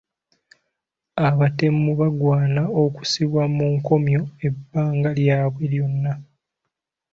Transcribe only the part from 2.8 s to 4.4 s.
kussibwa mu nkomyo